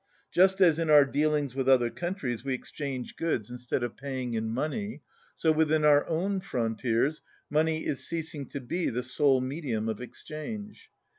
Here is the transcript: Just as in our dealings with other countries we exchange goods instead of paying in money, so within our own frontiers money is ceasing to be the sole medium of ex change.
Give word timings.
Just 0.31 0.61
as 0.61 0.79
in 0.79 0.89
our 0.89 1.05
dealings 1.05 1.53
with 1.53 1.69
other 1.69 1.91
countries 1.91 2.43
we 2.43 2.55
exchange 2.55 3.15
goods 3.15 3.51
instead 3.51 3.83
of 3.83 3.95
paying 3.95 4.33
in 4.33 4.49
money, 4.49 5.03
so 5.35 5.51
within 5.51 5.85
our 5.85 6.07
own 6.09 6.39
frontiers 6.39 7.21
money 7.51 7.85
is 7.85 8.03
ceasing 8.07 8.47
to 8.47 8.59
be 8.59 8.89
the 8.89 9.03
sole 9.03 9.41
medium 9.41 9.87
of 9.87 10.01
ex 10.01 10.23
change. 10.23 10.89